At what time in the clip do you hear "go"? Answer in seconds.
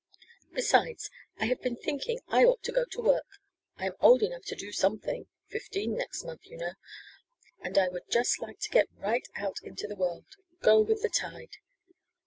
2.71-2.85, 10.63-10.79